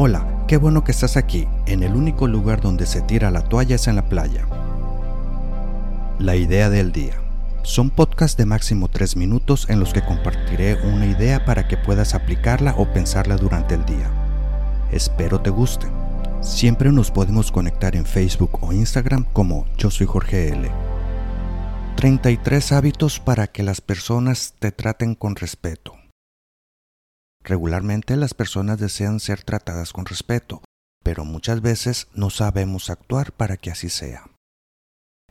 Hola, 0.00 0.44
qué 0.46 0.58
bueno 0.58 0.84
que 0.84 0.92
estás 0.92 1.16
aquí. 1.16 1.48
En 1.66 1.82
el 1.82 1.96
único 1.96 2.28
lugar 2.28 2.60
donde 2.60 2.86
se 2.86 3.00
tira 3.00 3.32
la 3.32 3.42
toalla 3.42 3.74
es 3.74 3.88
en 3.88 3.96
la 3.96 4.08
playa. 4.08 4.46
La 6.20 6.36
idea 6.36 6.70
del 6.70 6.92
día. 6.92 7.14
Son 7.64 7.90
podcasts 7.90 8.36
de 8.36 8.46
máximo 8.46 8.86
3 8.86 9.16
minutos 9.16 9.68
en 9.68 9.80
los 9.80 9.92
que 9.92 10.04
compartiré 10.04 10.76
una 10.84 11.04
idea 11.04 11.44
para 11.44 11.66
que 11.66 11.76
puedas 11.76 12.14
aplicarla 12.14 12.76
o 12.78 12.86
pensarla 12.92 13.36
durante 13.36 13.74
el 13.74 13.84
día. 13.86 14.08
Espero 14.92 15.40
te 15.40 15.50
guste. 15.50 15.88
Siempre 16.42 16.92
nos 16.92 17.10
podemos 17.10 17.50
conectar 17.50 17.96
en 17.96 18.06
Facebook 18.06 18.56
o 18.60 18.72
Instagram 18.72 19.24
como 19.32 19.66
Yo 19.78 19.90
soy 19.90 20.06
Jorge 20.06 20.50
L. 20.50 20.70
33 21.96 22.70
hábitos 22.70 23.18
para 23.18 23.48
que 23.48 23.64
las 23.64 23.80
personas 23.80 24.54
te 24.60 24.70
traten 24.70 25.16
con 25.16 25.34
respeto. 25.34 25.94
Regularmente 27.48 28.14
las 28.16 28.34
personas 28.34 28.78
desean 28.78 29.20
ser 29.20 29.42
tratadas 29.42 29.94
con 29.94 30.04
respeto, 30.04 30.62
pero 31.02 31.24
muchas 31.24 31.62
veces 31.62 32.08
no 32.12 32.28
sabemos 32.28 32.90
actuar 32.90 33.32
para 33.32 33.56
que 33.56 33.70
así 33.70 33.88
sea. 33.88 34.30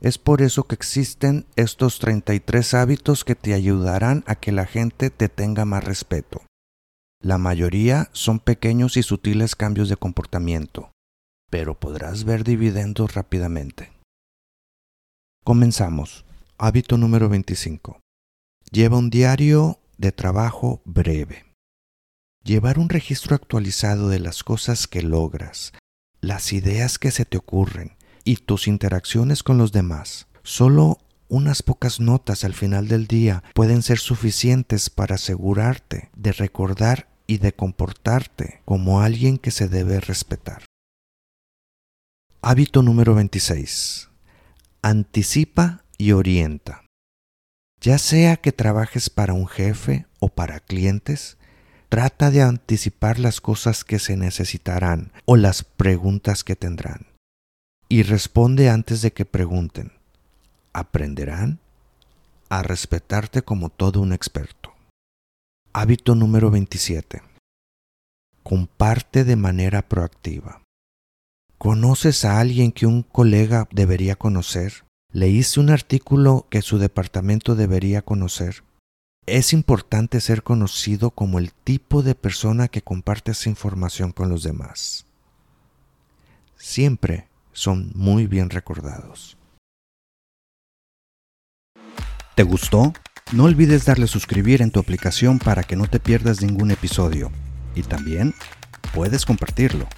Es 0.00 0.16
por 0.16 0.40
eso 0.40 0.64
que 0.64 0.74
existen 0.74 1.44
estos 1.56 1.98
33 1.98 2.72
hábitos 2.72 3.22
que 3.22 3.34
te 3.34 3.52
ayudarán 3.52 4.24
a 4.26 4.34
que 4.34 4.50
la 4.50 4.64
gente 4.64 5.10
te 5.10 5.28
tenga 5.28 5.66
más 5.66 5.84
respeto. 5.84 6.40
La 7.22 7.36
mayoría 7.36 8.08
son 8.12 8.38
pequeños 8.38 8.96
y 8.96 9.02
sutiles 9.02 9.54
cambios 9.54 9.90
de 9.90 9.96
comportamiento, 9.96 10.90
pero 11.50 11.78
podrás 11.78 12.24
ver 12.24 12.44
dividendos 12.44 13.12
rápidamente. 13.12 13.92
Comenzamos. 15.44 16.24
Hábito 16.56 16.96
número 16.96 17.28
25. 17.28 18.00
Lleva 18.70 18.96
un 18.96 19.10
diario 19.10 19.78
de 19.98 20.12
trabajo 20.12 20.80
breve. 20.86 21.45
Llevar 22.46 22.78
un 22.78 22.88
registro 22.88 23.34
actualizado 23.34 24.08
de 24.08 24.20
las 24.20 24.44
cosas 24.44 24.86
que 24.86 25.02
logras, 25.02 25.72
las 26.20 26.52
ideas 26.52 26.96
que 26.96 27.10
se 27.10 27.24
te 27.24 27.36
ocurren 27.36 27.96
y 28.22 28.36
tus 28.36 28.68
interacciones 28.68 29.42
con 29.42 29.58
los 29.58 29.72
demás. 29.72 30.28
Solo 30.44 30.98
unas 31.26 31.64
pocas 31.64 31.98
notas 31.98 32.44
al 32.44 32.54
final 32.54 32.86
del 32.86 33.08
día 33.08 33.42
pueden 33.52 33.82
ser 33.82 33.98
suficientes 33.98 34.90
para 34.90 35.16
asegurarte 35.16 36.08
de 36.14 36.30
recordar 36.30 37.08
y 37.26 37.38
de 37.38 37.52
comportarte 37.52 38.62
como 38.64 39.00
alguien 39.00 39.38
que 39.38 39.50
se 39.50 39.66
debe 39.66 39.98
respetar. 39.98 40.64
Hábito 42.42 42.80
número 42.82 43.16
26. 43.16 44.08
Anticipa 44.82 45.82
y 45.98 46.12
orienta. 46.12 46.84
Ya 47.80 47.98
sea 47.98 48.36
que 48.36 48.52
trabajes 48.52 49.10
para 49.10 49.32
un 49.32 49.48
jefe 49.48 50.06
o 50.20 50.28
para 50.28 50.60
clientes, 50.60 51.38
Trata 51.88 52.30
de 52.30 52.42
anticipar 52.42 53.20
las 53.20 53.40
cosas 53.40 53.84
que 53.84 53.98
se 53.98 54.16
necesitarán 54.16 55.12
o 55.24 55.36
las 55.36 55.62
preguntas 55.62 56.42
que 56.42 56.56
tendrán. 56.56 57.06
Y 57.88 58.02
responde 58.02 58.68
antes 58.68 59.02
de 59.02 59.12
que 59.12 59.24
pregunten. 59.24 59.92
Aprenderán 60.72 61.60
a 62.48 62.62
respetarte 62.62 63.42
como 63.42 63.68
todo 63.68 64.00
un 64.00 64.12
experto. 64.12 64.74
Hábito 65.72 66.14
número 66.14 66.50
27. 66.50 67.22
Comparte 68.42 69.24
de 69.24 69.36
manera 69.36 69.82
proactiva. 69.82 70.62
¿Conoces 71.58 72.24
a 72.24 72.40
alguien 72.40 72.72
que 72.72 72.86
un 72.86 73.02
colega 73.02 73.68
debería 73.70 74.16
conocer? 74.16 74.84
¿Leíste 75.12 75.60
un 75.60 75.70
artículo 75.70 76.46
que 76.50 76.62
su 76.62 76.78
departamento 76.78 77.54
debería 77.54 78.02
conocer? 78.02 78.64
Es 79.26 79.52
importante 79.52 80.20
ser 80.20 80.44
conocido 80.44 81.10
como 81.10 81.40
el 81.40 81.52
tipo 81.52 82.04
de 82.04 82.14
persona 82.14 82.68
que 82.68 82.80
comparte 82.80 83.32
información 83.46 84.12
con 84.12 84.28
los 84.28 84.44
demás. 84.44 85.04
Siempre 86.56 87.26
son 87.52 87.90
muy 87.96 88.28
bien 88.28 88.50
recordados. 88.50 89.36
¿Te 92.36 92.44
gustó? 92.44 92.92
No 93.32 93.44
olvides 93.44 93.84
darle 93.84 94.06
suscribir 94.06 94.62
en 94.62 94.70
tu 94.70 94.78
aplicación 94.78 95.40
para 95.40 95.64
que 95.64 95.74
no 95.74 95.88
te 95.88 95.98
pierdas 95.98 96.40
ningún 96.40 96.70
episodio. 96.70 97.32
Y 97.74 97.82
también 97.82 98.32
puedes 98.94 99.26
compartirlo. 99.26 99.88